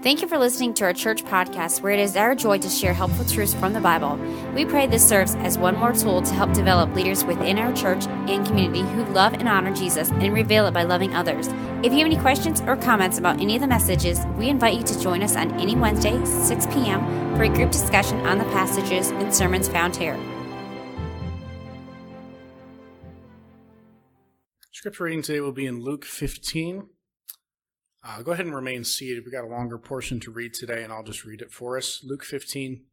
[0.00, 2.94] Thank you for listening to our church podcast, where it is our joy to share
[2.94, 4.16] helpful truths from the Bible.
[4.54, 8.06] We pray this serves as one more tool to help develop leaders within our church
[8.06, 11.48] and community who love and honor Jesus and reveal it by loving others.
[11.82, 14.84] If you have any questions or comments about any of the messages, we invite you
[14.84, 19.10] to join us on any Wednesday, 6 p.m., for a group discussion on the passages
[19.10, 20.16] and sermons found here.
[24.70, 26.88] Scripture reading today will be in Luke 15.
[28.04, 29.24] Uh, go ahead and remain seated.
[29.24, 32.02] We've got a longer portion to read today, and I'll just read it for us.
[32.04, 32.84] Luke 15.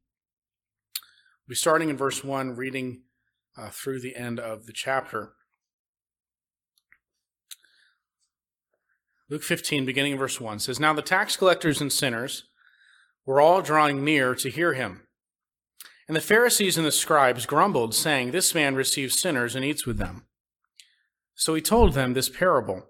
[1.48, 3.04] We'll be starting in verse 1, reading
[3.58, 5.34] uh, through the end of the chapter.
[9.30, 12.46] Luke 15, beginning in verse 1, says Now the tax collectors and sinners
[13.26, 15.02] were all drawing near to hear him.
[16.08, 19.98] And the Pharisees and the scribes grumbled, saying, This man receives sinners and eats with
[19.98, 20.26] them.
[21.34, 22.90] So he told them this parable.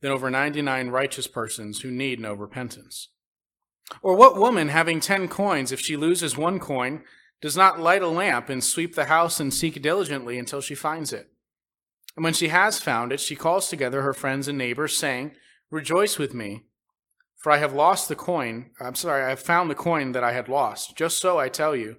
[0.00, 3.08] than over 99 righteous persons who need no repentance?
[4.02, 7.02] Or what woman, having ten coins, if she loses one coin,
[7.40, 11.12] does not light a lamp and sweep the house and seek diligently until she finds
[11.12, 11.30] it?
[12.16, 15.32] And when she has found it, she calls together her friends and neighbors, saying,
[15.70, 16.66] Rejoice with me,
[17.36, 18.70] for I have lost the coin.
[18.80, 20.96] I'm sorry, I have found the coin that I had lost.
[20.96, 21.96] Just so I tell you,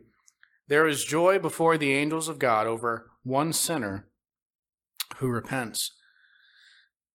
[0.68, 4.08] there is joy before the angels of God over one sinner
[5.18, 5.92] who repents.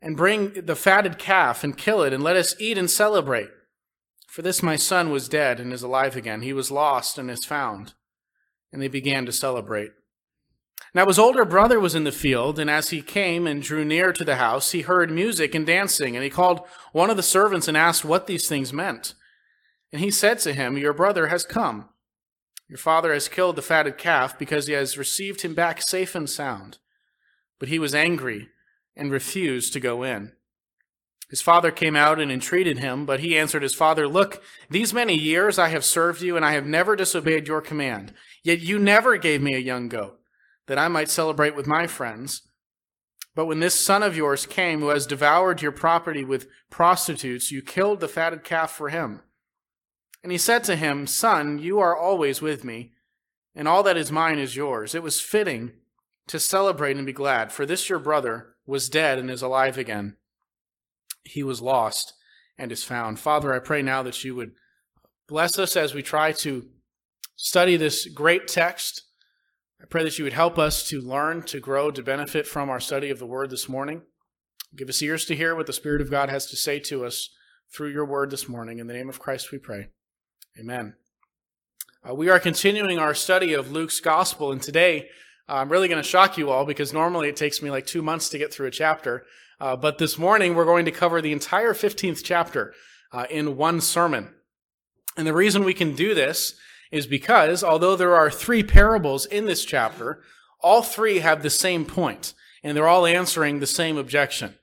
[0.00, 3.50] and bring the fatted calf and kill it, and let us eat and celebrate.
[4.28, 6.42] For this my son was dead and is alive again.
[6.42, 7.94] He was lost and is found.
[8.72, 9.90] And they began to celebrate.
[10.94, 14.12] Now his older brother was in the field, and as he came and drew near
[14.12, 16.60] to the house, he heard music and dancing, and he called
[16.92, 19.14] one of the servants and asked what these things meant.
[19.92, 21.88] And he said to him, Your brother has come.
[22.68, 26.28] Your father has killed the fatted calf because he has received him back safe and
[26.28, 26.78] sound.
[27.58, 28.48] But he was angry
[28.98, 30.32] and refused to go in.
[31.30, 35.14] His father came out and entreated him, but he answered his father, Look, these many
[35.14, 38.14] years I have served you, and I have never disobeyed your command.
[38.42, 40.18] Yet you never gave me a young goat,
[40.66, 42.42] that I might celebrate with my friends.
[43.34, 47.62] But when this son of yours came, who has devoured your property with prostitutes, you
[47.62, 49.20] killed the fatted calf for him.
[50.22, 52.92] And he said to him, Son, you are always with me,
[53.54, 54.94] and all that is mine is yours.
[54.94, 55.72] It was fitting
[56.26, 60.14] to celebrate and be glad, for this your brother was dead and is alive again.
[61.24, 62.12] He was lost
[62.58, 63.18] and is found.
[63.18, 64.52] Father, I pray now that you would
[65.26, 66.66] bless us as we try to
[67.34, 69.04] study this great text.
[69.80, 72.78] I pray that you would help us to learn, to grow, to benefit from our
[72.78, 74.02] study of the word this morning.
[74.76, 77.30] Give us ears to hear what the Spirit of God has to say to us
[77.74, 78.80] through your word this morning.
[78.80, 79.88] In the name of Christ we pray.
[80.60, 80.94] Amen.
[82.06, 85.08] Uh, we are continuing our study of Luke's gospel, and today
[85.48, 88.28] I'm really going to shock you all because normally it takes me like two months
[88.30, 89.24] to get through a chapter.
[89.60, 92.74] Uh, but this morning we're going to cover the entire 15th chapter
[93.12, 94.34] uh, in one sermon.
[95.16, 96.54] And the reason we can do this
[96.92, 100.22] is because although there are three parables in this chapter,
[100.60, 101.86] all three have the same.
[102.62, 104.54] And they're all answering the same objection.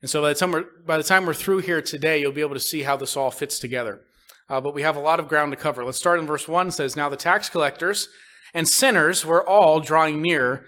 [0.00, 2.40] And so by the time we're, by the time we're through here today, you'll be
[2.40, 4.02] able to see how this all fits together.
[4.48, 5.84] Uh, but we have a lot of ground to cover.
[5.84, 8.08] Let's start in verse 1 says, Now the tax collectors
[8.54, 10.66] and sinners were all drawing near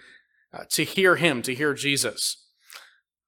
[0.53, 2.37] uh, to hear him, to hear Jesus.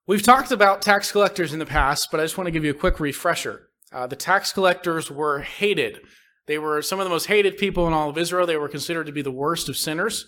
[0.06, 2.72] We've talked about tax collectors in the past, but I just want to give you
[2.72, 3.68] a quick refresher.
[3.92, 6.00] Uh, the tax collectors were hated.
[6.46, 8.46] They were some of the most hated people in all of Israel.
[8.46, 10.26] They were considered to be the worst of sinners.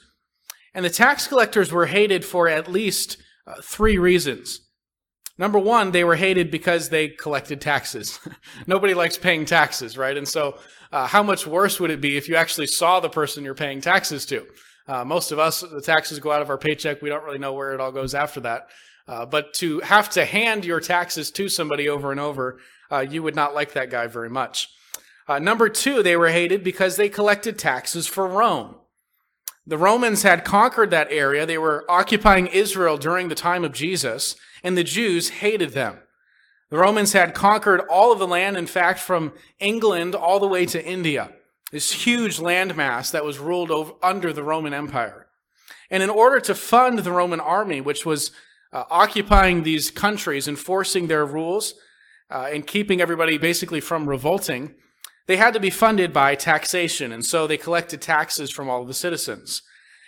[0.72, 3.16] And the tax collectors were hated for at least
[3.46, 4.60] uh, three reasons.
[5.36, 8.20] Number one, they were hated because they collected taxes.
[8.66, 10.16] Nobody likes paying taxes, right?
[10.16, 10.58] And so,
[10.92, 13.80] uh, how much worse would it be if you actually saw the person you're paying
[13.80, 14.46] taxes to?
[14.86, 17.02] Uh, most of us, the taxes go out of our paycheck.
[17.02, 18.68] We don't really know where it all goes after that.
[19.08, 22.60] Uh, but to have to hand your taxes to somebody over and over,
[22.92, 24.68] uh, you would not like that guy very much.
[25.26, 28.76] Uh, number two, they were hated because they collected taxes for Rome.
[29.66, 31.46] The Romans had conquered that area.
[31.46, 35.98] They were occupying Israel during the time of Jesus, and the Jews hated them.
[36.70, 40.66] The Romans had conquered all of the land, in fact, from England all the way
[40.66, 41.30] to India.
[41.72, 45.28] This huge landmass that was ruled over, under the Roman Empire.
[45.90, 48.32] And in order to fund the Roman army, which was
[48.72, 51.74] uh, occupying these countries, enforcing their rules,
[52.30, 54.74] uh, and keeping everybody basically from revolting,
[55.26, 57.12] they had to be funded by taxation.
[57.12, 59.62] And so they collected taxes from all of the citizens.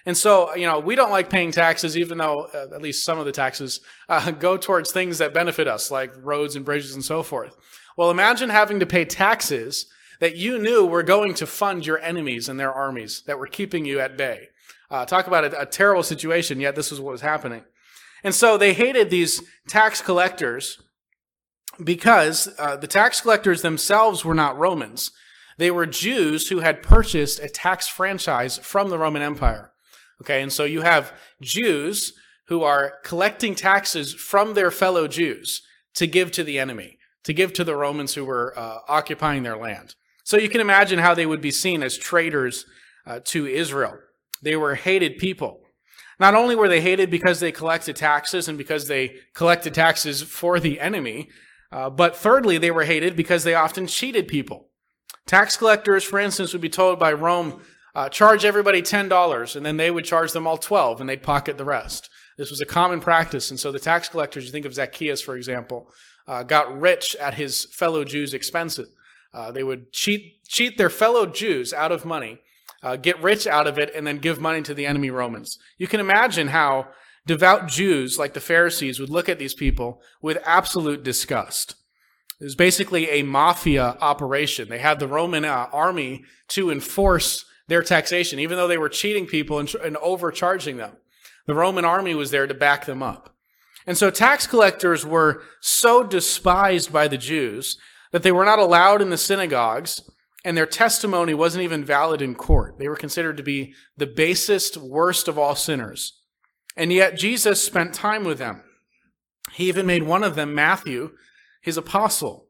[0.05, 3.19] And so, you know, we don't like paying taxes, even though uh, at least some
[3.19, 7.05] of the taxes uh, go towards things that benefit us, like roads and bridges and
[7.05, 7.57] so forth.
[7.97, 9.87] Well, imagine having to pay taxes
[10.21, 13.85] that you knew were going to fund your enemies and their armies that were keeping
[13.85, 14.49] you at bay.
[14.91, 17.65] Uh, talk about a, a terrible situation, yet this is what was happening.
[18.23, 20.81] And so they hated these tax collectors
[21.83, 25.11] because uh, the tax collectors themselves were not Romans.
[25.59, 29.73] They were Jews who had purchased a tax franchise from the Roman Empire.
[30.23, 32.15] Okay, and so you have Jews
[32.49, 35.63] who are collecting taxes from their fellow Jews
[35.95, 39.57] to give to the enemy, to give to the Romans who were uh, occupying their
[39.57, 39.95] land.
[40.25, 42.65] So you can imagine how they would be seen as traitors
[43.07, 43.99] uh, to Israel.
[44.43, 45.61] They were hated people.
[46.19, 50.59] Not only were they hated because they collected taxes and because they collected taxes for
[50.59, 51.29] the enemy,
[51.73, 54.69] uh, but thirdly, they were hated because they often cheated people.
[55.27, 57.61] Tax collectors, for instance, would be told by Rome,
[57.95, 61.59] uh, charge everybody $10, and then they would charge them all 12 and they'd pocket
[61.59, 62.11] the rest.
[62.37, 63.51] This was a common practice.
[63.51, 65.91] And so the tax collectors, you think of Zacchaeus, for example,
[66.29, 68.89] uh, got rich at his fellow Jews' expenses.
[69.33, 72.39] Uh, they would cheat, cheat their fellow Jews out of money,
[72.83, 75.59] uh, get rich out of it, and then give money to the enemy Romans.
[75.79, 76.89] You can imagine how
[77.27, 81.75] devout Jews like the Pharisees would look at these people with absolute disgust.
[82.41, 84.69] It was basically a mafia operation.
[84.69, 89.27] They had the Roman uh, army to enforce their taxation, even though they were cheating
[89.27, 90.97] people and, and overcharging them.
[91.47, 93.35] The Roman army was there to back them up.
[93.87, 97.79] And so tax collectors were so despised by the Jews
[98.13, 100.03] that they were not allowed in the synagogues
[100.45, 102.79] and their testimony wasn't even valid in court.
[102.79, 106.21] They were considered to be the basest, worst of all sinners.
[106.77, 108.63] And yet Jesus spent time with them.
[109.53, 111.13] He even made one of them, Matthew,
[111.63, 112.47] his apostle.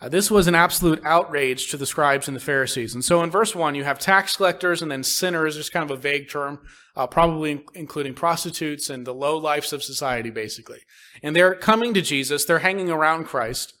[0.00, 2.94] Uh, this was an absolute outrage to the scribes and the Pharisees.
[2.94, 5.96] And so in verse 1, you have tax collectors and then sinners, just kind of
[5.96, 6.60] a vague term,
[6.96, 10.78] uh, probably including prostitutes and the low lives of society, basically.
[11.22, 13.74] And they're coming to Jesus, they're hanging around Christ.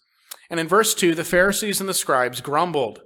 [0.50, 3.00] And in verse 2, the Pharisees and the scribes grumbled,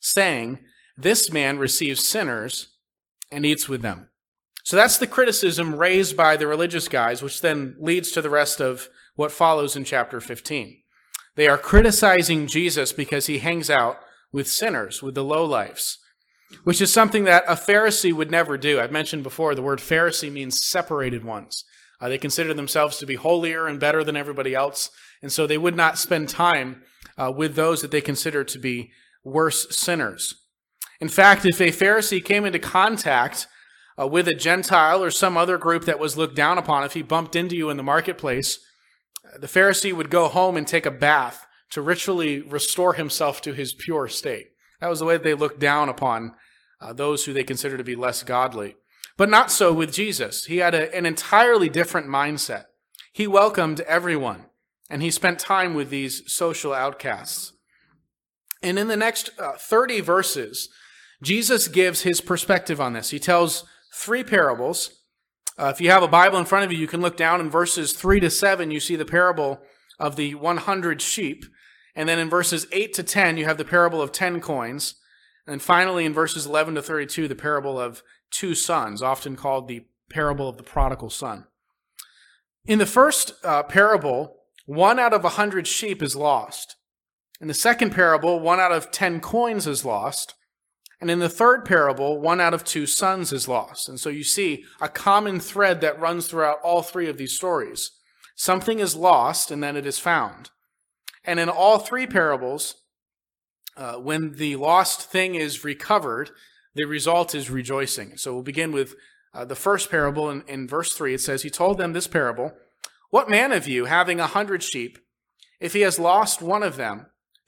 [0.00, 0.60] saying,
[0.96, 2.76] This man receives sinners
[3.32, 4.09] and eats with them.
[4.64, 8.60] So that's the criticism raised by the religious guys, which then leads to the rest
[8.60, 10.80] of what follows in chapter 15.
[11.36, 13.98] They are criticizing Jesus because he hangs out
[14.32, 15.96] with sinners, with the lowlifes,
[16.64, 18.80] which is something that a Pharisee would never do.
[18.80, 21.64] I've mentioned before the word Pharisee means separated ones.
[22.00, 24.90] Uh, they consider themselves to be holier and better than everybody else,
[25.22, 26.82] and so they would not spend time
[27.18, 28.90] uh, with those that they consider to be
[29.22, 30.34] worse sinners.
[31.00, 33.46] In fact, if a Pharisee came into contact
[34.00, 37.02] uh, with a Gentile or some other group that was looked down upon, if he
[37.02, 38.58] bumped into you in the marketplace,
[39.38, 43.74] the Pharisee would go home and take a bath to ritually restore himself to his
[43.74, 44.48] pure state.
[44.80, 46.34] That was the way they looked down upon
[46.80, 48.76] uh, those who they considered to be less godly.
[49.16, 50.46] But not so with Jesus.
[50.46, 52.64] He had a, an entirely different mindset.
[53.12, 54.46] He welcomed everyone,
[54.88, 57.52] and he spent time with these social outcasts.
[58.62, 60.70] And in the next uh, 30 verses,
[61.22, 63.10] Jesus gives his perspective on this.
[63.10, 65.02] He tells three parables.
[65.58, 67.50] Uh, if you have a Bible in front of you, you can look down in
[67.50, 68.70] verses 3 to 7.
[68.70, 69.60] You see the parable
[69.98, 71.44] of the 100 sheep.
[71.94, 74.94] And then in verses 8 to 10, you have the parable of 10 coins.
[75.46, 79.84] And finally, in verses 11 to 32, the parable of two sons, often called the
[80.08, 81.46] parable of the prodigal son.
[82.64, 86.76] In the first uh, parable, one out of a hundred sheep is lost.
[87.40, 90.34] In the second parable, one out of ten coins is lost.
[91.00, 93.88] And in the third parable, one out of two sons is lost.
[93.88, 97.92] And so you see a common thread that runs throughout all three of these stories.
[98.36, 100.50] Something is lost and then it is found.
[101.24, 102.76] And in all three parables,
[103.76, 106.30] uh, when the lost thing is recovered,
[106.74, 108.16] the result is rejoicing.
[108.16, 108.94] So we'll begin with
[109.32, 111.14] uh, the first parable in, in verse 3.
[111.14, 112.52] It says, He told them this parable
[113.10, 114.98] What man of you, having a hundred sheep,
[115.60, 117.06] if he has lost one of them,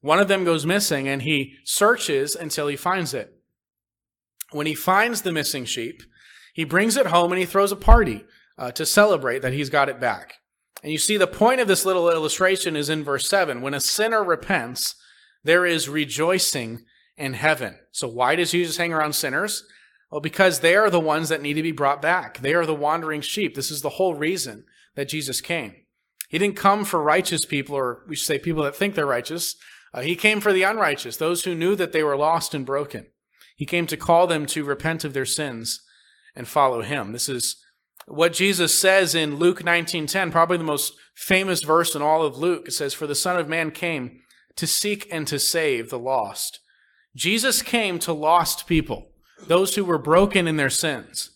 [0.00, 3.32] One of them goes missing and he searches until he finds it.
[4.52, 6.02] When he finds the missing sheep,
[6.54, 8.24] he brings it home and he throws a party
[8.56, 10.34] uh, to celebrate that he's got it back.
[10.82, 13.60] And you see the point of this little illustration is in verse 7.
[13.60, 14.94] When a sinner repents,
[15.42, 16.84] there is rejoicing
[17.16, 17.78] in heaven.
[17.90, 19.64] So why does Jesus hang around sinners?
[20.10, 22.38] Well, because they are the ones that need to be brought back.
[22.38, 23.54] They are the wandering sheep.
[23.54, 24.64] This is the whole reason
[24.94, 25.74] that Jesus came.
[26.28, 29.56] He didn't come for righteous people, or we should say people that think they're righteous.
[29.92, 33.06] Uh, he came for the unrighteous, those who knew that they were lost and broken.
[33.56, 35.80] He came to call them to repent of their sins
[36.36, 37.12] and follow him.
[37.12, 37.56] This is
[38.06, 42.68] what Jesus says in Luke 19:10, probably the most famous verse in all of Luke.
[42.68, 44.20] It says, "For the Son of Man came
[44.56, 46.60] to seek and to save the lost."
[47.16, 49.10] Jesus came to lost people,
[49.46, 51.30] those who were broken in their sins.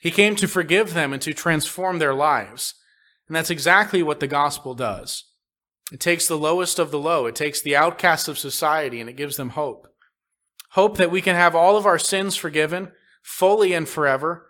[0.00, 2.74] He came to forgive them and to transform their lives.
[3.28, 5.24] And that's exactly what the gospel does.
[5.92, 7.26] It takes the lowest of the low.
[7.26, 9.88] It takes the outcasts of society and it gives them hope.
[10.72, 12.92] Hope that we can have all of our sins forgiven
[13.22, 14.46] fully and forever.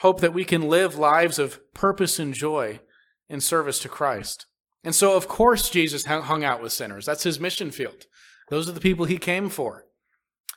[0.00, 2.80] Hope that we can live lives of purpose and joy
[3.28, 4.46] in service to Christ.
[4.84, 7.06] And so, of course, Jesus hung out with sinners.
[7.06, 8.06] That's his mission field.
[8.48, 9.86] Those are the people he came for.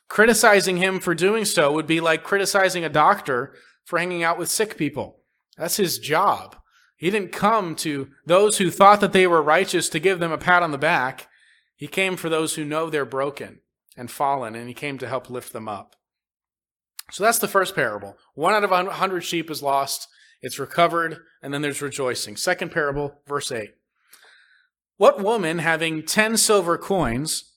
[0.08, 4.50] Criticizing him for doing so would be like criticizing a doctor for hanging out with
[4.50, 5.20] sick people.
[5.58, 6.56] That's his job.
[6.96, 10.38] He didn't come to those who thought that they were righteous to give them a
[10.38, 11.28] pat on the back.
[11.76, 13.60] He came for those who know they're broken
[13.98, 15.96] and fallen, and he came to help lift them up.
[17.12, 18.18] So that's the first parable.
[18.34, 20.08] One out of a hundred sheep is lost,
[20.42, 22.38] it's recovered, and then there's rejoicing.
[22.38, 23.72] Second parable, verse 8.
[24.98, 27.54] What woman having ten silver coins,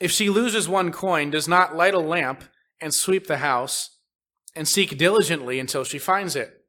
[0.00, 2.44] if she loses one coin, does not light a lamp
[2.80, 3.98] and sweep the house
[4.56, 6.63] and seek diligently until she finds it?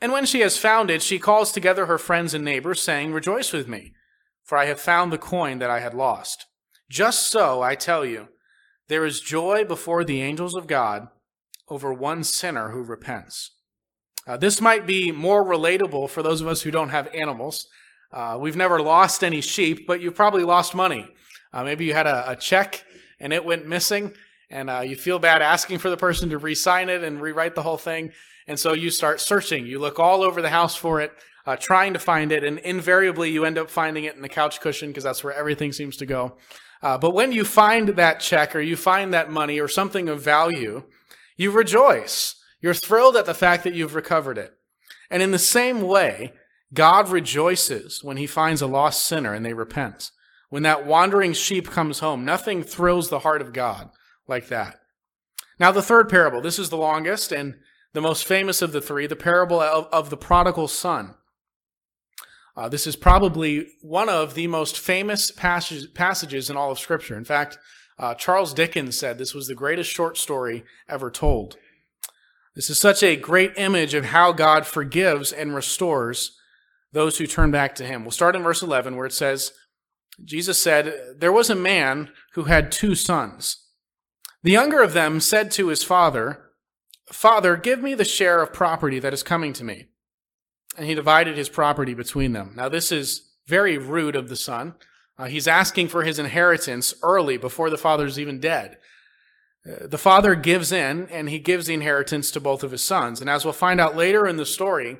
[0.00, 3.52] And when she has found it, she calls together her friends and neighbors, saying, Rejoice
[3.52, 3.92] with me,
[4.42, 6.46] for I have found the coin that I had lost.
[6.88, 8.28] Just so, I tell you,
[8.88, 11.08] there is joy before the angels of God
[11.68, 13.52] over one sinner who repents.
[14.26, 17.68] Uh, this might be more relatable for those of us who don't have animals.
[18.12, 21.06] Uh, we've never lost any sheep, but you've probably lost money.
[21.52, 22.84] Uh, maybe you had a, a, check
[23.20, 24.12] and it went missing,
[24.50, 27.54] and uh, you feel bad asking for the person to re sign it and rewrite
[27.54, 28.12] the whole thing.
[28.50, 29.64] And so you start searching.
[29.64, 31.12] You look all over the house for it,
[31.46, 34.60] uh, trying to find it, and invariably you end up finding it in the couch
[34.60, 36.36] cushion because that's where everything seems to go.
[36.82, 40.20] Uh, but when you find that check or you find that money or something of
[40.20, 40.82] value,
[41.36, 42.34] you rejoice.
[42.60, 44.52] You're thrilled at the fact that you've recovered it.
[45.12, 46.32] And in the same way,
[46.74, 50.10] God rejoices when he finds a lost sinner and they repent.
[50.48, 53.90] When that wandering sheep comes home, nothing thrills the heart of God
[54.26, 54.80] like that.
[55.60, 57.54] Now, the third parable, this is the longest, and
[57.92, 61.14] the most famous of the three, the parable of, of the prodigal son.
[62.56, 67.16] Uh, this is probably one of the most famous passages, passages in all of Scripture.
[67.16, 67.58] In fact,
[67.98, 71.56] uh, Charles Dickens said this was the greatest short story ever told.
[72.54, 76.36] This is such a great image of how God forgives and restores
[76.92, 78.02] those who turn back to Him.
[78.02, 79.52] We'll start in verse 11 where it says,
[80.24, 83.68] Jesus said, There was a man who had two sons.
[84.42, 86.49] The younger of them said to his father,
[87.12, 89.86] Father, give me the share of property that is coming to me.
[90.76, 92.52] And he divided his property between them.
[92.56, 94.74] Now, this is very rude of the son.
[95.18, 98.78] Uh, he's asking for his inheritance early before the father's even dead.
[99.66, 103.20] Uh, the father gives in and he gives the inheritance to both of his sons.
[103.20, 104.96] And as we'll find out later in the story,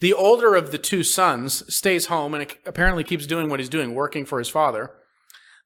[0.00, 3.94] the older of the two sons stays home and apparently keeps doing what he's doing,
[3.94, 4.90] working for his father.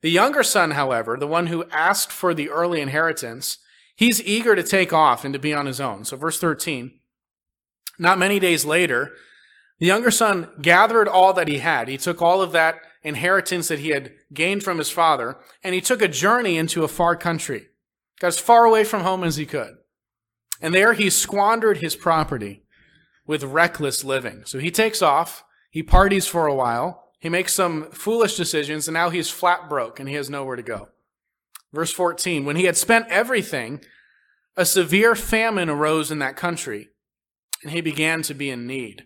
[0.03, 3.59] The younger son, however, the one who asked for the early inheritance,
[3.97, 6.05] He's eager to take off and to be on his own.
[6.05, 6.93] So, verse 13
[7.99, 9.13] Not many days later,
[9.79, 11.89] The younger son gathered all that he had.
[11.89, 15.81] He took all of that inheritance that he had gained from his father, and he
[15.81, 17.69] took a journey into a far country.
[18.21, 19.77] Got as far away from home as he could.
[20.61, 22.63] And there he squandered his property
[23.27, 24.43] with reckless living.
[24.47, 28.95] So he takes off, he parties for a while, he makes some foolish decisions, and
[28.95, 30.89] now he's flat broke and he has nowhere to go.
[31.77, 33.83] Verse 14 When he had spent everything,
[34.57, 36.89] a severe famine arose in that country,
[37.63, 39.05] and he began to be in need.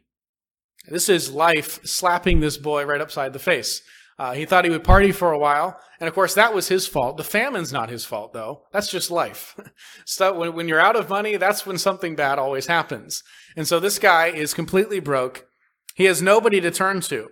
[0.87, 3.83] This is life slapping this boy right upside the face.
[4.21, 6.87] Uh, he thought he would party for a while, and of course that was his
[6.87, 7.17] fault.
[7.17, 8.63] The famine's not his fault, though.
[8.73, 9.59] That's just life.
[10.05, 13.25] so when, when you're out of money, that's when something bad always happens.
[13.57, 15.49] And so this guy is completely broke.
[15.97, 17.31] He has nobody to turn to.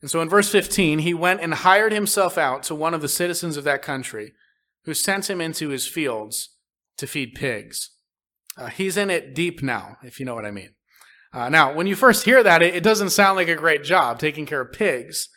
[0.00, 3.08] And so in verse 15, he went and hired himself out to one of the
[3.08, 4.34] citizens of that country,
[4.84, 6.50] who sent him into his fields
[6.98, 7.90] to feed pigs.
[8.56, 10.70] Uh, he's in it deep now, if you know what I mean.
[11.32, 14.20] Uh, now, when you first hear that, it, it, doesn't sound like a great job
[14.20, 15.28] taking care of pigs.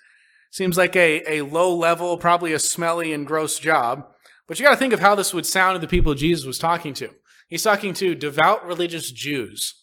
[0.52, 4.06] Seems like a, a low level, probably a smelly and gross job.
[4.48, 6.60] But you got to think of how this would sound to the people Jesus was
[6.60, 7.10] talking to.
[7.48, 9.74] He's talking to devout religious Jews.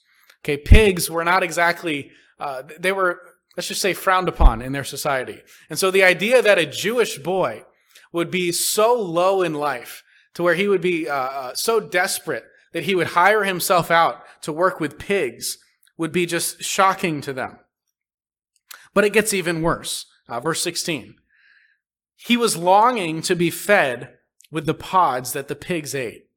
[0.45, 3.21] Okay, pigs were not exactly, uh, they were,
[3.57, 5.43] let's just say, frowned upon in their society.
[5.69, 7.65] And so the idea that a Jewish boy
[8.15, 10.05] would be so low in life
[10.35, 14.23] to where he would be uh, uh, so desperate that he would hire himself out
[14.41, 15.59] to work with pigs
[15.99, 17.59] would be just shocking to them.
[18.95, 20.07] But it gets even worse.
[20.29, 21.17] Uh, verse 16.
[22.15, 24.15] He was longing to be fed
[24.49, 26.29] with the pods that the pigs ate,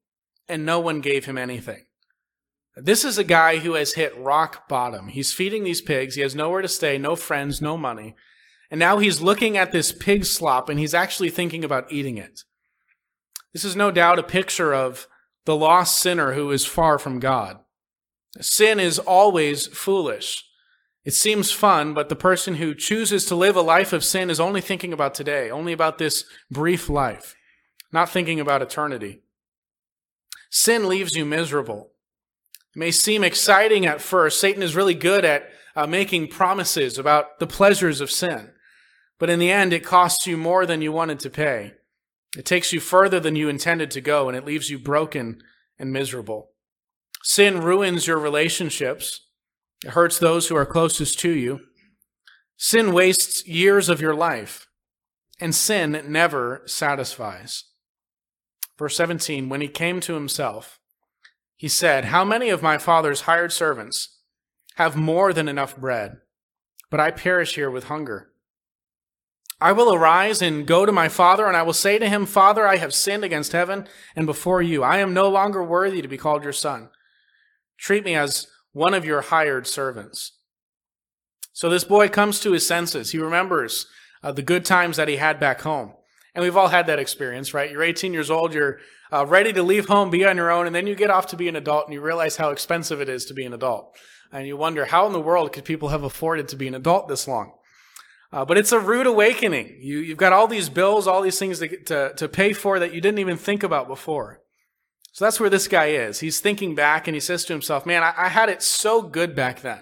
[0.50, 1.86] and no one gave him anything.
[2.75, 5.10] This is a guy who has hit rock bottom.
[5.10, 6.15] He's feeding these pigs.
[6.15, 8.15] He has nowhere to stay, no friends, no money.
[8.70, 12.42] And now he's looking at this pig slop and he's actually thinking about eating it.
[13.54, 15.08] This is no doubt a picture of
[15.46, 17.60] the lost sinner who is far from God.
[18.40, 20.44] Sin is always foolish.
[21.06, 24.42] It seems fun, but the person who chooses to live a life of sin is
[24.42, 27.34] only thinking about today, only about this brief life,
[27.94, 29.22] not thinking about eternity.
[30.50, 31.92] Sin leaves you miserable.
[32.75, 34.40] It may seem exciting at first.
[34.40, 38.51] Satan is really good at uh, making promises about the pleasures of sin.
[39.20, 41.74] But in the end, it costs you more than you wanted to pay.
[42.38, 45.42] It takes you further than you intended to go, and it leaves you broken
[45.80, 46.51] and miserable.
[47.24, 49.27] Sin ruins your relationships.
[49.84, 51.62] It hurts those who are closest to you.
[52.58, 54.68] Sin wastes years of your life,
[55.40, 57.66] and sin never satisfies.
[58.77, 60.80] Verse 17 When he came to himself,
[61.56, 64.20] he said, How many of my father's hired servants
[64.75, 66.18] have more than enough bread,
[66.90, 68.32] but I perish here with hunger?
[69.59, 72.67] I will arise and go to my father, and I will say to him, Father,
[72.67, 74.83] I have sinned against heaven and before you.
[74.83, 76.89] I am no longer worthy to be called your son.
[77.79, 80.33] Treat me as one of your hired servants.
[81.53, 83.11] So this boy comes to his senses.
[83.11, 83.87] He remembers
[84.22, 85.93] uh, the good times that he had back home.
[86.35, 87.72] And we've all had that experience, right?
[87.72, 88.77] You're 18 years old, you're
[89.11, 91.35] uh, ready to leave home, be on your own, and then you get off to
[91.35, 93.98] be an adult and you realize how expensive it is to be an adult.
[94.31, 97.07] And you wonder, how in the world could people have afforded to be an adult
[97.07, 97.53] this long?
[98.31, 99.77] Uh, but it's a rude awakening.
[99.79, 102.94] You, you've got all these bills, all these things to, to, to pay for that
[102.94, 104.42] you didn't even think about before.
[105.13, 106.20] So that's where this guy is.
[106.20, 109.35] He's thinking back and he says to himself, man, I, I had it so good
[109.35, 109.79] back then.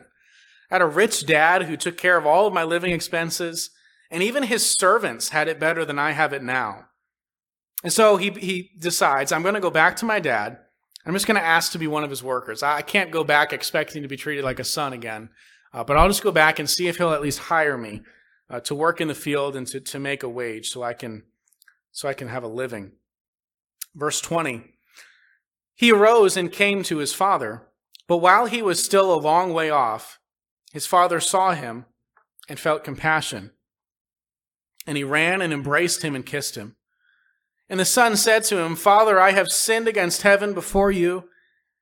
[0.70, 3.72] I had a rich dad who took care of all of my living expenses,
[4.10, 6.86] and even his servants had it better than I have it now.
[7.84, 10.58] And so he, he decides, I'm going to go back to my dad.
[11.06, 12.64] I'm just going to ask to be one of his workers.
[12.64, 15.30] I can't go back expecting to be treated like a son again,
[15.74, 18.02] uh, but I'll just go back and see if he'll at least hire me
[18.50, 21.24] uh, to work in the field and to, to make a wage so I can
[21.92, 22.92] so I can have a living.
[23.96, 24.74] Verse 20.
[25.76, 27.68] He arose and came to his father,
[28.08, 30.20] but while he was still a long way off,
[30.74, 31.86] his father saw him
[32.50, 33.52] and felt compassion.
[34.86, 36.76] And he ran and embraced him and kissed him.
[37.70, 41.30] And the son said to him, Father, I have sinned against heaven before you,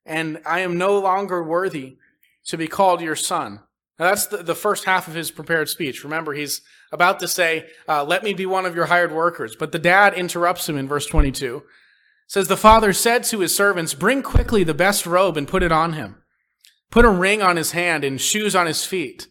[0.06, 1.98] and I am no longer worthy
[2.46, 3.62] to be called your son.
[4.00, 6.04] Now, that's the, the first half of his prepared speech.
[6.04, 9.56] Remember, he's about to say, uh, Let me be one of your hired workers.
[9.56, 11.58] But the dad interrupts him in verse 22.
[11.58, 11.64] It
[12.28, 15.72] says, The father said to his servants, Bring quickly the best robe and put it
[15.72, 16.24] on him.
[16.90, 19.28] Put a ring on his hand and shoes on his feet.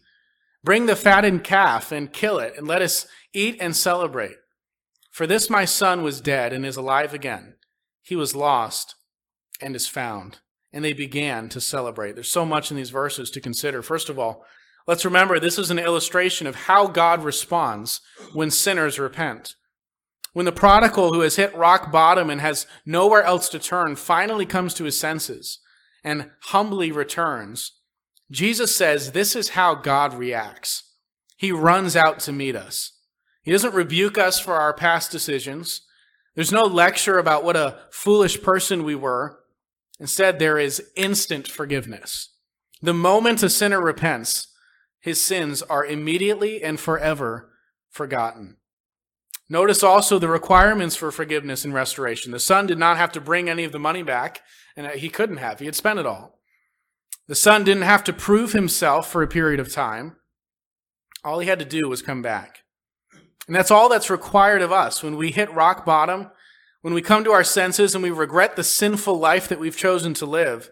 [0.63, 4.37] Bring the fattened calf and kill it, and let us eat and celebrate.
[5.11, 7.55] For this my son was dead and is alive again.
[8.01, 8.95] He was lost
[9.61, 10.39] and is found
[10.73, 12.15] and they began to celebrate.
[12.15, 13.83] There's so much in these verses to consider.
[13.83, 14.43] First of all,
[14.87, 18.01] let's remember this is an illustration of how God responds
[18.33, 19.55] when sinners repent.
[20.33, 24.45] When the prodigal who has hit rock bottom and has nowhere else to turn finally
[24.45, 25.59] comes to his senses
[26.03, 27.73] and humbly returns,
[28.31, 30.91] Jesus says this is how God reacts.
[31.37, 32.93] He runs out to meet us.
[33.43, 35.81] He doesn't rebuke us for our past decisions.
[36.33, 39.39] There's no lecture about what a foolish person we were.
[39.99, 42.29] Instead, there is instant forgiveness.
[42.81, 44.47] The moment a sinner repents,
[45.03, 47.51] his sins are immediately and forever
[47.89, 48.55] forgotten.
[49.49, 52.31] Notice also the requirements for forgiveness and restoration.
[52.31, 54.39] The son did not have to bring any of the money back,
[54.77, 55.59] and he couldn't have.
[55.59, 56.39] He had spent it all.
[57.27, 60.15] The son didn't have to prove himself for a period of time.
[61.21, 62.59] All he had to do was come back.
[63.45, 66.31] And that's all that's required of us when we hit rock bottom,
[66.81, 70.13] when we come to our senses and we regret the sinful life that we've chosen
[70.13, 70.71] to live.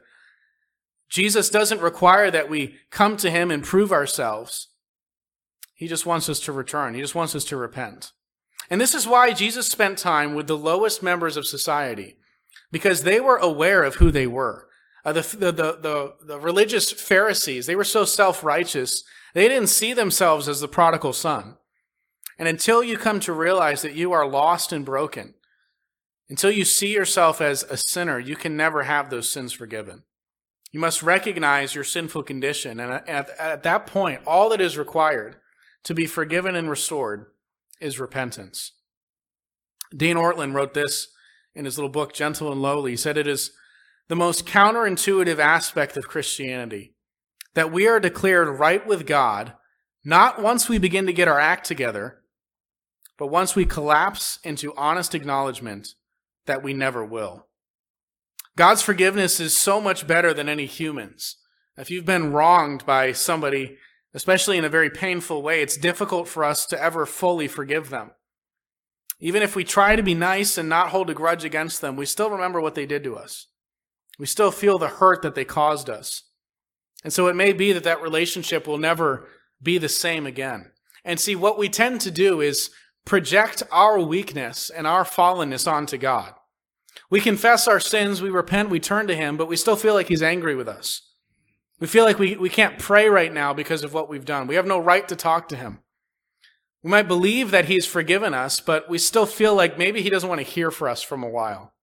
[1.12, 4.70] Jesus doesn't require that we come to him and prove ourselves.
[5.76, 6.94] He just wants us to return.
[6.94, 8.14] He just wants us to repent.
[8.70, 12.16] And this is why Jesus spent time with the lowest members of society,
[12.72, 14.70] because they were aware of who they were.
[15.04, 20.48] Uh, the, the, the, the, religious Pharisees, they were so self-righteous, they didn't see themselves
[20.48, 21.58] as the prodigal son.
[22.38, 25.34] And until you come to realize that you are lost and broken,
[26.30, 30.04] until you see yourself as a sinner, you can never have those sins forgiven.
[30.72, 32.80] You must recognize your sinful condition.
[32.80, 35.36] And at, at that point, all that is required
[35.84, 37.26] to be forgiven and restored
[37.80, 38.74] is repentance.
[39.96, 41.10] Dean Ortlund wrote this
[41.54, 42.92] in his little book, Gentle and Lowly.
[42.92, 43.52] He said it is
[44.08, 46.96] the most counterintuitive aspect of Christianity
[47.54, 49.54] that we are declared right with God
[50.04, 52.22] not once we begin to get our act together,
[53.18, 55.90] but once we collapse into honest acknowledgement
[56.48, 57.46] that we never will.
[58.58, 61.38] God's forgiveness is so much better than any human's.
[61.78, 63.78] If you've been wronged by somebody,
[64.14, 68.12] especially in a very painful way, it's difficult for us to ever fully forgive them.
[69.20, 72.06] Even if we try to be nice and not hold a grudge against them, we
[72.06, 73.48] still remember what they did to us.
[74.20, 76.24] We still feel the hurt that they caused us.
[77.04, 79.28] And so it may be that that relationship will never
[79.62, 80.72] be the same again.
[81.06, 82.72] And see, what we tend to do is
[83.06, 86.34] project our weakness and our fallenness onto God.
[87.12, 90.08] We confess our sins, we repent, we turn to Him, but we still feel like
[90.08, 91.02] He's angry with us.
[91.80, 94.48] We feel like we, we can't pray right now because of what we've done.
[94.48, 95.80] We have no right to talk to Him.
[96.82, 100.30] We might believe that He's forgiven us, but we still feel like maybe He doesn't
[100.30, 101.74] want to hear for us from a while.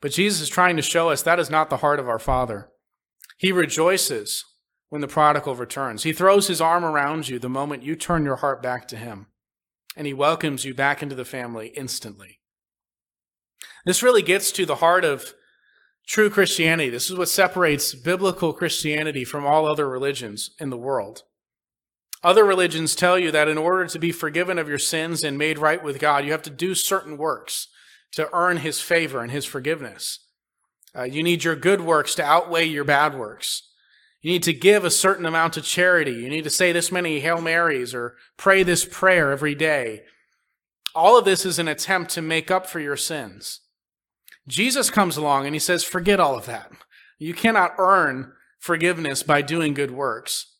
[0.00, 2.68] But Jesus is trying to show us that is not the heart of our Father.
[3.38, 4.44] He rejoices
[4.90, 6.04] when the prodigal returns.
[6.04, 9.26] He throws His arm around you the moment you turn your heart back to Him
[9.96, 12.38] and he welcomes you back into the family instantly.
[13.84, 15.34] This really gets to the heart of
[16.06, 16.90] true Christianity.
[16.90, 21.22] This is what separates biblical Christianity from all other religions in the world.
[22.24, 25.58] Other religions tell you that in order to be forgiven of your sins and made
[25.58, 27.68] right with God, you have to do certain works
[28.12, 30.20] to earn his favor and his forgiveness.
[30.96, 33.68] Uh, you need your good works to outweigh your bad works.
[34.20, 36.12] You need to give a certain amount of charity.
[36.12, 40.02] You need to say this many Hail Marys or pray this prayer every day.
[40.94, 43.61] All of this is an attempt to make up for your sins.
[44.48, 46.72] Jesus comes along and he says, forget all of that.
[47.18, 50.56] You cannot earn forgiveness by doing good works.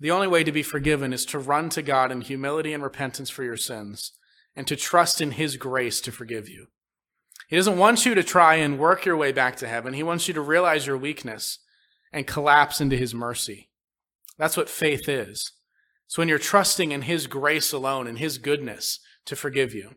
[0.00, 3.30] The only way to be forgiven is to run to God in humility and repentance
[3.30, 4.12] for your sins
[4.56, 6.66] and to trust in his grace to forgive you.
[7.48, 9.92] He doesn't want you to try and work your way back to heaven.
[9.92, 11.58] He wants you to realize your weakness
[12.12, 13.68] and collapse into his mercy.
[14.38, 15.52] That's what faith is.
[16.06, 19.96] It's when you're trusting in his grace alone and his goodness to forgive you.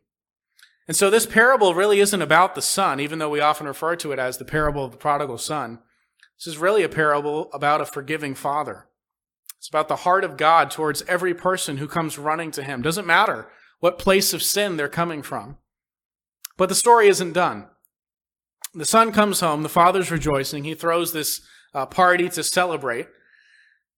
[0.87, 4.11] And so this parable really isn't about the son, even though we often refer to
[4.11, 5.79] it as the parable of the prodigal son.
[6.37, 8.87] This is really a parable about a forgiving father.
[9.57, 12.81] It's about the heart of God towards every person who comes running to him.
[12.81, 13.47] Doesn't matter
[13.79, 15.57] what place of sin they're coming from.
[16.57, 17.67] But the story isn't done.
[18.73, 20.63] The son comes home, the father's rejoicing.
[20.63, 21.41] He throws this
[21.73, 23.05] uh, party to celebrate.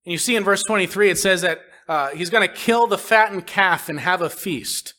[0.05, 2.97] And you see in verse 23, it says that uh, he's going to kill the
[2.97, 4.93] fattened calf and have a feast.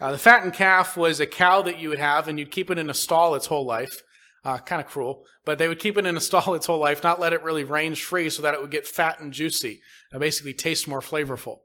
[0.00, 2.78] Uh, the fattened calf was a cow that you would have, and you'd keep it
[2.78, 4.02] in a stall its whole life.
[4.44, 7.02] Uh, kind of cruel, but they would keep it in a stall its whole life,
[7.02, 9.80] not let it really range free so that it would get fat and juicy,
[10.12, 11.60] and basically taste more flavorful.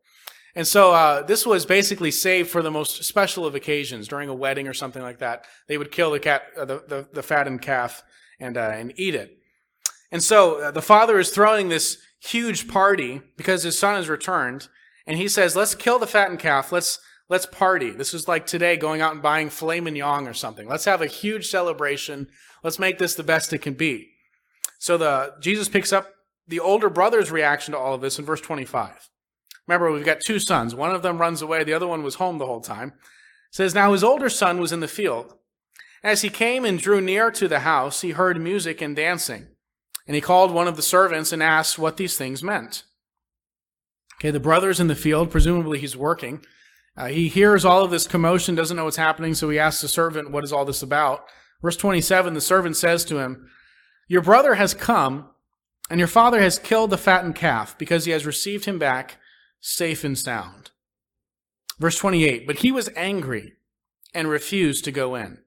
[0.55, 4.33] And so uh, this was basically saved for the most special of occasions, during a
[4.33, 5.43] wedding or something like that.
[5.67, 8.01] They would kill the cat, uh, the, the, the fattened calf,
[8.39, 9.37] and uh, and eat it.
[10.09, 14.69] And so uh, the father is throwing this huge party because his son has returned.
[15.05, 16.71] And he says, let's kill the fattened calf.
[16.71, 17.91] Let's, let's party.
[17.91, 20.67] This is like today going out and buying filet mignon or something.
[20.67, 22.27] Let's have a huge celebration.
[22.63, 24.09] Let's make this the best it can be.
[24.79, 26.09] So the, Jesus picks up
[26.47, 29.09] the older brother's reaction to all of this in verse 25.
[29.67, 30.73] Remember, we've got two sons.
[30.73, 31.63] One of them runs away.
[31.63, 32.89] The other one was home the whole time.
[32.89, 35.35] It says, now his older son was in the field.
[36.03, 39.47] As he came and drew near to the house, he heard music and dancing.
[40.07, 42.83] And he called one of the servants and asked what these things meant.
[44.19, 46.43] Okay, the brother's in the field, presumably he's working.
[46.99, 49.87] Uh, he hears all of this commotion, doesn't know what's happening, so he asks the
[49.87, 51.23] servant, What is all this about?
[51.61, 53.49] Verse 27 the servant says to him,
[54.09, 55.29] Your brother has come,
[55.89, 59.17] and your father has killed the fattened calf, because he has received him back
[59.61, 60.71] safe and sound.
[61.79, 63.53] Verse 28 But he was angry
[64.13, 65.39] and refused to go in.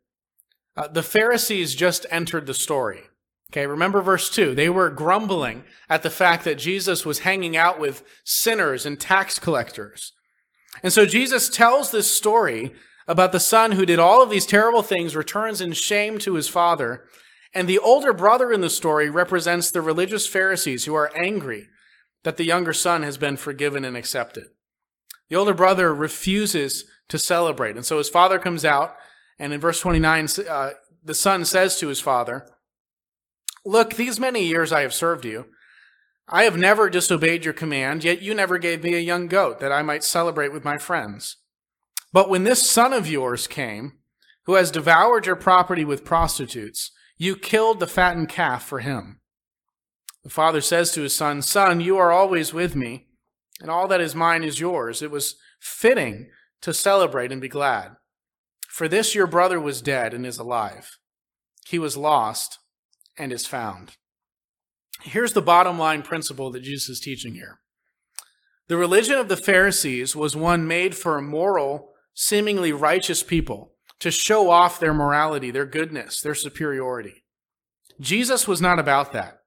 [0.74, 3.02] Uh, the Pharisees just entered the story.
[3.50, 4.54] Okay, remember verse 2.
[4.54, 9.38] They were grumbling at the fact that Jesus was hanging out with sinners and tax
[9.38, 10.12] collectors.
[10.82, 12.72] And so Jesus tells this story
[13.08, 16.48] about the son who did all of these terrible things, returns in shame to his
[16.48, 17.04] father.
[17.52, 21.68] And the older brother in the story represents the religious Pharisees who are angry
[22.24, 24.44] that the younger son has been forgiven and accepted.
[25.28, 27.76] The older brother refuses to celebrate.
[27.76, 28.94] And so his father comes out,
[29.38, 30.70] and in verse 29, uh,
[31.02, 32.46] the son says to his father,
[33.64, 35.46] Look, these many years I have served you.
[36.28, 39.72] I have never disobeyed your command, yet you never gave me a young goat that
[39.72, 41.36] I might celebrate with my friends.
[42.12, 43.98] But when this son of yours came,
[44.44, 49.20] who has devoured your property with prostitutes, you killed the fattened calf for him.
[50.24, 53.08] The father says to his son, Son, you are always with me,
[53.60, 55.02] and all that is mine is yours.
[55.02, 56.30] It was fitting
[56.62, 57.96] to celebrate and be glad.
[58.68, 60.98] For this your brother was dead and is alive.
[61.66, 62.58] He was lost
[63.18, 63.96] and is found.
[65.00, 67.60] Here's the bottom line principle that Jesus is teaching here.
[68.68, 74.10] The religion of the Pharisees was one made for a moral, seemingly righteous people to
[74.10, 77.24] show off their morality, their goodness, their superiority.
[78.00, 79.40] Jesus was not about that.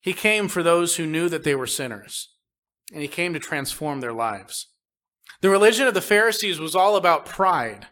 [0.00, 2.34] He came for those who knew that they were sinners,
[2.92, 4.68] and he came to transform their lives.
[5.40, 7.88] The religion of the Pharisees was all about pride.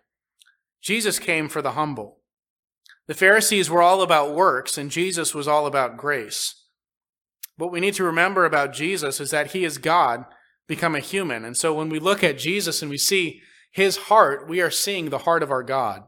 [0.80, 2.20] Jesus came for the humble.
[3.06, 6.59] The Pharisees were all about works, and Jesus was all about grace.
[7.60, 10.24] What we need to remember about Jesus is that he is God
[10.66, 11.44] become a human.
[11.44, 15.10] And so when we look at Jesus and we see his heart, we are seeing
[15.10, 16.04] the heart of our God.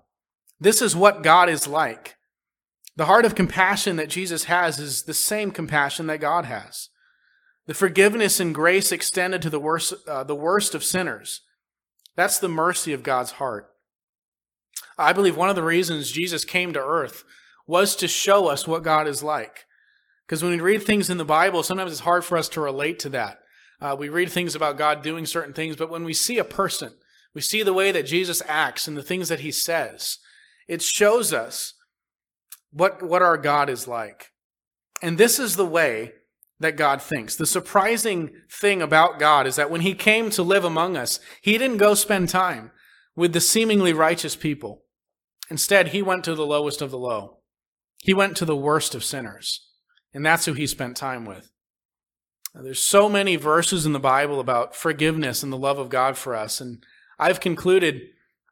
[0.59, 2.17] This is what God is like.
[2.97, 6.89] The heart of compassion that Jesus has is the same compassion that God has.
[7.67, 11.43] The forgiveness and grace extended to the worst, uh, the worst of sinners.
[12.17, 13.69] That's the mercy of God's heart.
[14.97, 17.25] I believe one of the reasons Jesus came to earth
[17.67, 19.67] was to show us what God is like.
[20.27, 22.99] Because when we read things in the Bible, sometimes it's hard for us to relate
[23.01, 23.39] to that.
[23.81, 26.93] Uh, we read things about God doing certain things, but when we see a person,
[27.35, 30.19] we see the way that Jesus acts and the things that he says,
[30.69, 31.75] it shows us
[32.71, 34.31] what, what our God is like.
[35.03, 36.13] And this is the way
[36.61, 37.35] that God thinks.
[37.35, 41.59] The surprising thing about God is that when he came to live among us, he
[41.59, 42.71] didn't go spend time
[43.17, 44.85] with the seemingly righteous people.
[45.51, 47.39] Instead, he went to the lowest of the low.
[47.99, 49.69] He went to the worst of sinners.
[50.15, 51.51] And that's who he spent time with.
[52.55, 56.19] Now, there's so many verses in the Bible about forgiveness and the love of God
[56.19, 56.61] for us.
[56.61, 56.85] And
[57.19, 58.03] I've concluded,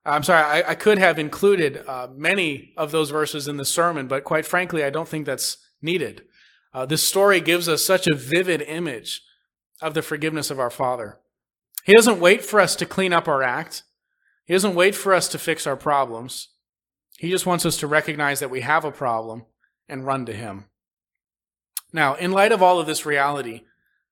[0.05, 4.09] I'm sorry, I, I could have included uh, many of those verses in the sermon,
[4.09, 6.23] but quite frankly, I don't think that's needed.
[6.73, 9.23] Uh, this story gives us such a vivid image
[9.83, 11.19] of the forgiveness of our Father.
[11.85, 13.83] He doesn't wait for us to clean up our act.
[14.45, 16.49] He doesn't wait for us to fix our problems.
[17.19, 19.45] He just wants us to recognize that we have a problem
[19.89, 20.65] and run to Him.
[21.93, 23.63] Now, in light of all of this reality,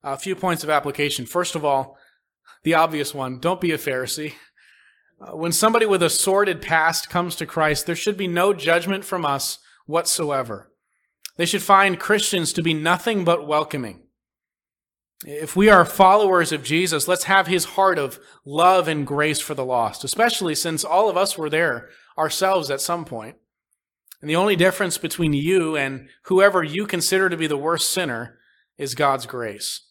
[0.02, 1.26] a few points of application.
[1.26, 1.96] First of all,
[2.62, 4.34] the obvious one don't be a Pharisee.
[5.20, 9.04] Uh, when somebody with a sordid past comes to Christ, there should be no judgment
[9.04, 10.70] from us whatsoever.
[11.36, 14.02] They should find Christians to be nothing but welcoming.
[15.24, 19.54] If we are followers of Jesus, let's have his heart of love and grace for
[19.54, 23.36] the lost, especially since all of us were there ourselves at some point.
[24.20, 28.38] And the only difference between you and whoever you consider to be the worst sinner
[28.76, 29.82] is God's grace.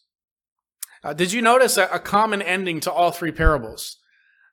[1.02, 3.98] Uh, did you notice a, a common ending to all three parables?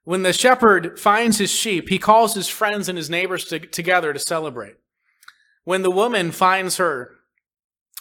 [0.03, 4.13] When the shepherd finds his sheep, he calls his friends and his neighbors to, together
[4.13, 4.75] to celebrate.
[5.63, 7.11] When the woman finds her,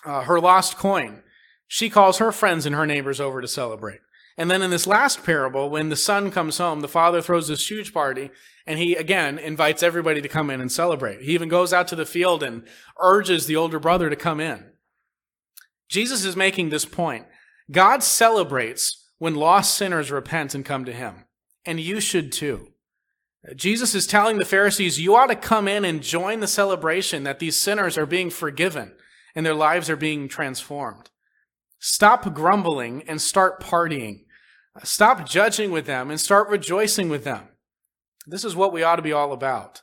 [0.04, 1.22] uh, her lost coin,
[1.66, 4.00] she calls her friends and her neighbors over to celebrate.
[4.36, 7.70] And then in this last parable, when the son comes home, the father throws this
[7.70, 8.30] huge party
[8.66, 11.20] and he again invites everybody to come in and celebrate.
[11.20, 12.66] He even goes out to the field and
[13.00, 14.64] urges the older brother to come in.
[15.88, 17.26] Jesus is making this point.
[17.70, 21.24] God celebrates when lost sinners repent and come to him.
[21.64, 22.68] And you should too.
[23.54, 27.38] Jesus is telling the Pharisees, you ought to come in and join the celebration that
[27.38, 28.94] these sinners are being forgiven
[29.34, 31.10] and their lives are being transformed.
[31.78, 34.23] Stop grumbling and start partying.
[34.82, 37.48] Stop judging with them and start rejoicing with them.
[38.26, 39.82] This is what we ought to be all about.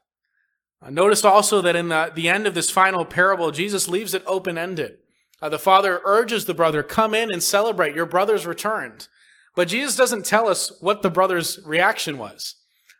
[0.81, 4.23] Uh, notice also that in the, the end of this final parable, Jesus leaves it
[4.25, 4.97] open ended.
[5.41, 7.95] Uh, the father urges the brother, come in and celebrate.
[7.95, 9.07] Your brother's returned.
[9.55, 12.55] But Jesus doesn't tell us what the brother's reaction was.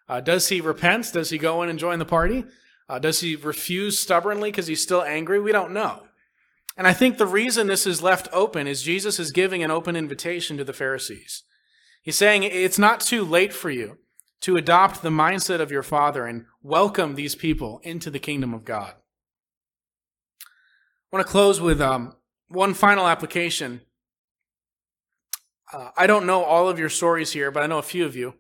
[0.08, 1.12] Uh, does he repent?
[1.14, 2.46] Does he go in and join the party?
[2.90, 5.40] Uh, does he refuse stubbornly because he's still angry?
[5.40, 6.04] We don't know.
[6.78, 9.96] And I think the reason this is left open is Jesus is giving an open
[9.96, 11.44] invitation to the Pharisees.
[12.02, 13.98] He's saying it's not too late for you
[14.42, 18.66] to adopt the mindset of your father and welcome these people into the kingdom of
[18.66, 18.94] God.
[20.42, 22.16] I want to close with um,
[22.48, 23.82] one final application.
[25.72, 28.16] Uh, I don't know all of your stories here, but I know a few of
[28.16, 28.34] you.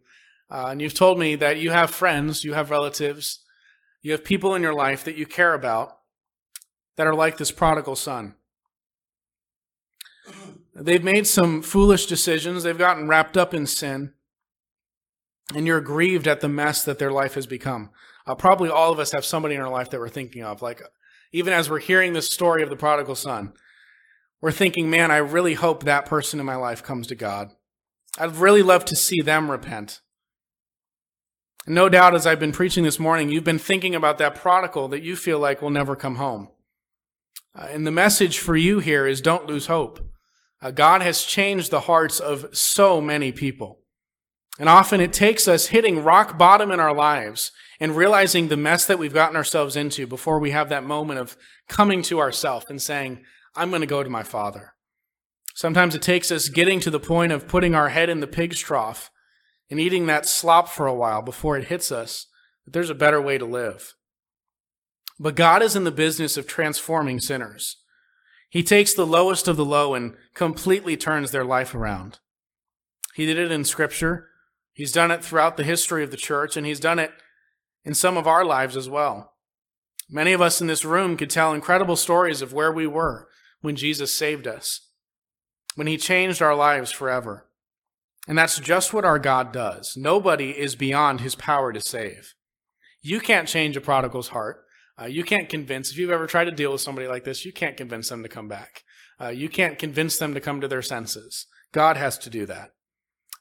[0.49, 3.41] Uh, and you've told me that you have friends, you have relatives,
[4.01, 5.99] you have people in your life that you care about
[6.97, 8.35] that are like this prodigal son.
[10.73, 14.13] They've made some foolish decisions, they've gotten wrapped up in sin,
[15.53, 17.89] and you're grieved at the mess that their life has become.
[18.25, 20.61] Uh, probably all of us have somebody in our life that we're thinking of.
[20.61, 20.81] Like,
[21.33, 23.53] even as we're hearing the story of the prodigal son,
[24.39, 27.51] we're thinking, man, I really hope that person in my life comes to God.
[28.17, 30.01] I'd really love to see them repent.
[31.67, 35.03] No doubt, as I've been preaching this morning, you've been thinking about that prodigal that
[35.03, 36.49] you feel like will never come home.
[37.53, 40.10] Uh, and the message for you here is don't lose hope.
[40.61, 43.79] Uh, God has changed the hearts of so many people.
[44.59, 48.85] And often it takes us hitting rock bottom in our lives and realizing the mess
[48.85, 51.35] that we've gotten ourselves into before we have that moment of
[51.67, 53.23] coming to ourselves and saying,
[53.55, 54.73] I'm going to go to my Father.
[55.55, 58.59] Sometimes it takes us getting to the point of putting our head in the pig's
[58.59, 59.09] trough
[59.69, 62.27] and eating that slop for a while before it hits us
[62.65, 63.95] that there's a better way to live.
[65.19, 67.77] But God is in the business of transforming sinners.
[68.51, 72.19] He takes the lowest of the low and completely turns their life around.
[73.15, 74.27] He did it in Scripture.
[74.73, 77.11] He's done it throughout the history of the church, and He's done it
[77.85, 79.33] in some of our lives as well.
[80.09, 83.29] Many of us in this room could tell incredible stories of where we were
[83.61, 84.89] when Jesus saved us,
[85.75, 87.47] when He changed our lives forever.
[88.27, 89.95] And that's just what our God does.
[89.97, 92.33] Nobody is beyond his power to save.
[93.01, 94.63] You can't change a prodigal's heart.
[95.01, 97.51] Uh, you can't convince, if you've ever tried to deal with somebody like this, you
[97.51, 98.83] can't convince them to come back.
[99.19, 101.47] Uh, you can't convince them to come to their senses.
[101.71, 102.71] God has to do that.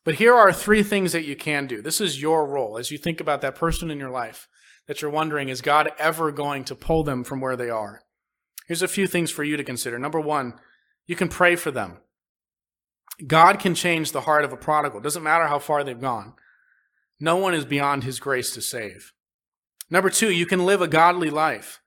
[0.04, 1.82] But here are three things that you can do.
[1.82, 4.48] This is your role as you think about that person in your life
[4.86, 8.00] that you're wondering, is God ever going to pull them from where they are?
[8.66, 9.98] Here's a few things for you to consider.
[9.98, 10.54] Number one,
[11.06, 11.98] you can pray for them.
[13.26, 15.00] God can change the heart of a prodigal.
[15.00, 16.34] It doesn't matter how far they've gone.
[17.18, 19.12] No one is beyond his grace to save.
[19.90, 21.80] Number two, you can live a godly life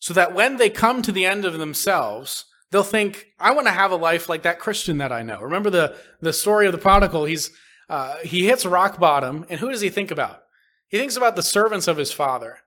[0.00, 3.72] so that when they come to the end of themselves, they'll think, I want to
[3.72, 5.40] have a life like that Christian that I know.
[5.40, 7.24] Remember the, the story of the prodigal?
[7.24, 7.50] He's,
[7.88, 10.42] uh, he hits rock bottom, and who does he think about?
[10.88, 12.58] He thinks about the servants of his father.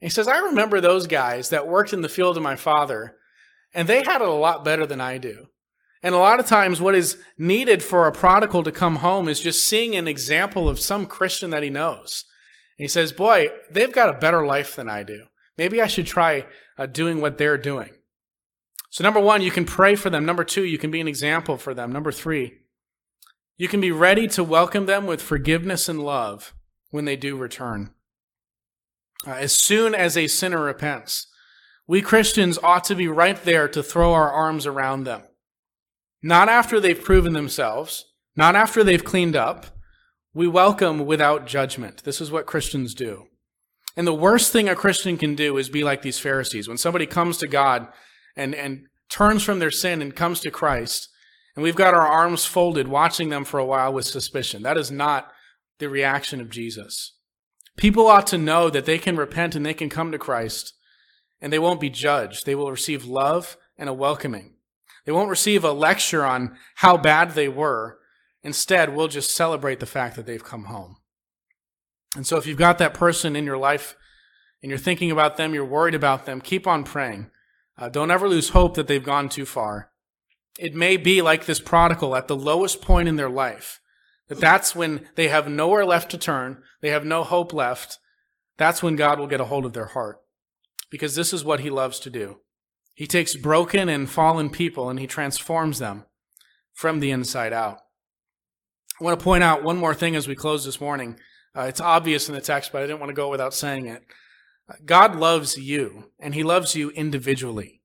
[0.00, 3.16] And he says, I remember those guys that worked in the field of my father,
[3.72, 5.46] and they had it a lot better than I do.
[6.02, 9.40] And a lot of times, what is needed for a prodigal to come home is
[9.40, 12.26] just seeing an example of some Christian that he knows.
[12.76, 15.24] He says, Boy, they've got a better life than I do.
[15.56, 17.90] Maybe I should try uh, doing what they're doing.
[18.90, 20.24] So, number one, you can pray for them.
[20.24, 21.92] Number two, you can be an example for them.
[21.92, 22.54] Number three,
[23.56, 26.54] you can be ready to welcome them with forgiveness and love
[26.90, 27.92] when they do return.
[29.26, 31.28] Uh, as soon as a sinner repents,
[31.86, 35.22] we Christians ought to be right there to throw our arms around them
[36.24, 39.66] not after they've proven themselves, not after they've cleaned up.
[40.36, 42.02] We welcome without judgment.
[42.02, 43.28] This is what Christians do.
[43.96, 46.66] And the worst thing a Christian can do is be like these Pharisees.
[46.66, 47.86] When somebody comes to God
[48.34, 51.08] and, and turns from their sin and comes to Christ,
[51.54, 54.64] and we've got our arms folded watching them for a while with suspicion.
[54.64, 55.30] That is not
[55.78, 57.12] the reaction of Jesus.
[57.76, 60.74] People ought to know that they can repent and they can come to Christ
[61.40, 62.44] and they won't be judged.
[62.44, 64.54] They will receive love and a welcoming.
[65.04, 67.98] They won't receive a lecture on how bad they were.
[68.44, 70.98] Instead, we'll just celebrate the fact that they've come home.
[72.14, 73.96] And so if you've got that person in your life
[74.62, 77.30] and you're thinking about them, you're worried about them, keep on praying.
[77.76, 79.90] Uh, don't ever lose hope that they've gone too far.
[80.58, 83.80] It may be like this prodigal at the lowest point in their life,
[84.28, 87.98] that that's when they have nowhere left to turn, they have no hope left.
[88.56, 90.20] That's when God will get a hold of their heart.
[90.90, 92.38] Because this is what he loves to do.
[92.94, 96.04] He takes broken and fallen people and he transforms them
[96.72, 97.80] from the inside out.
[99.00, 101.18] I want to point out one more thing as we close this morning.
[101.56, 104.02] Uh, it's obvious in the text, but I didn't want to go without saying it.
[104.84, 107.82] God loves you, and he loves you individually.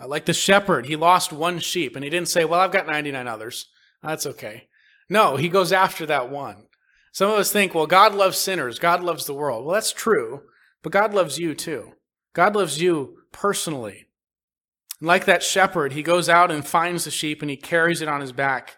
[0.00, 2.86] Uh, like the shepherd, he lost one sheep, and he didn't say, Well, I've got
[2.86, 3.66] 99 others.
[4.02, 4.68] That's okay.
[5.08, 6.66] No, he goes after that one.
[7.12, 9.64] Some of us think, Well, God loves sinners, God loves the world.
[9.64, 10.42] Well, that's true,
[10.82, 11.92] but God loves you too.
[12.32, 14.06] God loves you personally.
[15.00, 18.20] Like that shepherd, he goes out and finds the sheep and he carries it on
[18.20, 18.76] his back,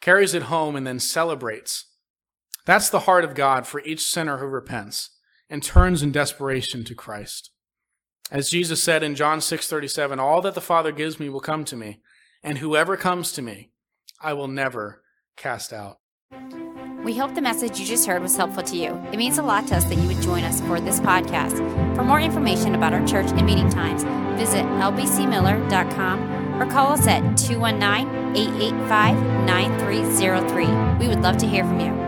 [0.00, 1.86] carries it home, and then celebrates.
[2.64, 5.10] That's the heart of God for each sinner who repents
[5.48, 7.50] and turns in desperation to Christ.
[8.30, 11.76] As Jesus said in John 6:37, all that the Father gives me will come to
[11.76, 12.00] me,
[12.42, 13.70] and whoever comes to me,
[14.20, 15.02] I will never
[15.36, 15.98] cast out.
[17.04, 19.00] We hope the message you just heard was helpful to you.
[19.12, 21.56] It means a lot to us that you would join us for this podcast.
[21.94, 24.02] For more information about our church and meeting times,
[24.36, 30.66] visit lbcmiller.com or call us at 219 885 9303.
[30.98, 32.05] We would love to hear from you.